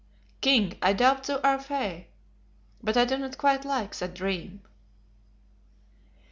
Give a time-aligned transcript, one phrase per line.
[0.41, 2.07] "King, I doubt thou art fey;
[2.83, 4.63] I do not quite like that dream."